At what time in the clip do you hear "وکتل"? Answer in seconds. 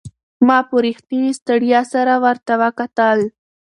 2.61-3.19